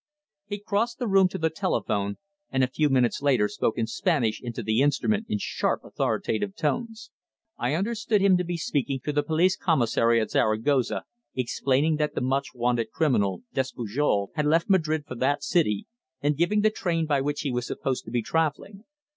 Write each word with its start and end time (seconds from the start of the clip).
He 0.47 0.57
crossed 0.57 0.97
the 0.97 1.07
room 1.07 1.27
to 1.27 1.37
the 1.37 1.51
telephone, 1.51 2.17
and 2.49 2.63
a 2.63 2.67
few 2.71 2.89
minutes 2.89 3.21
later 3.21 3.47
spoke 3.47 3.77
in 3.77 3.85
Spanish 3.85 4.41
into 4.41 4.63
the 4.63 4.81
instrument 4.81 5.27
in 5.29 5.37
sharp, 5.39 5.81
authoritative 5.83 6.55
tones. 6.55 7.11
I 7.59 7.75
understood 7.75 8.19
him 8.19 8.35
to 8.37 8.43
be 8.43 8.57
speaking 8.57 8.99
to 9.01 9.13
the 9.13 9.21
police 9.21 9.55
commissary 9.55 10.19
at 10.19 10.31
Zaragoza, 10.31 11.03
explaining 11.35 11.97
that 11.97 12.15
the 12.15 12.21
much 12.21 12.47
wanted 12.55 12.89
criminal 12.89 13.43
Despujol 13.53 14.31
had 14.33 14.47
left 14.47 14.71
Madrid 14.71 15.05
for 15.05 15.13
that 15.13 15.43
city, 15.43 15.85
and 16.19 16.35
giving 16.35 16.61
the 16.61 16.71
train 16.71 17.05
by 17.05 17.21
which 17.21 17.41
he 17.41 17.51
was 17.51 17.67
supposed 17.67 18.03
to 18.05 18.09
be 18.09 18.23
travelling. 18.23 18.83